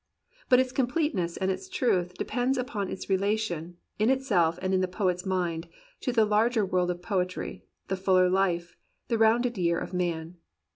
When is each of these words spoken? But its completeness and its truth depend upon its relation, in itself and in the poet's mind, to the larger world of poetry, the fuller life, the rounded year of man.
But 0.49 0.59
its 0.59 0.71
completeness 0.71 1.37
and 1.37 1.51
its 1.51 1.69
truth 1.69 2.15
depend 2.15 2.57
upon 2.57 2.89
its 2.89 3.07
relation, 3.07 3.77
in 3.99 4.09
itself 4.09 4.57
and 4.59 4.73
in 4.73 4.81
the 4.81 4.87
poet's 4.87 5.27
mind, 5.27 5.67
to 5.99 6.11
the 6.11 6.25
larger 6.25 6.65
world 6.65 6.89
of 6.89 7.03
poetry, 7.03 7.65
the 7.87 7.95
fuller 7.95 8.27
life, 8.27 8.75
the 9.09 9.19
rounded 9.19 9.59
year 9.59 9.77
of 9.77 9.93
man. 9.93 10.37